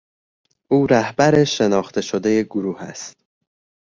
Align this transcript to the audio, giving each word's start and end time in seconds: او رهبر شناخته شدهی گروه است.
او 0.71 0.87
رهبر 0.87 1.43
شناخته 1.43 2.01
شدهی 2.01 2.43
گروه 2.43 2.81
است. 2.81 3.25